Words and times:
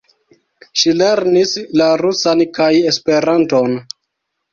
Ŝi 0.83 0.93
lernis 1.01 1.53
la 1.81 1.89
rusan 2.03 2.41
kaj 2.59 2.71
Esperanton. 2.93 3.77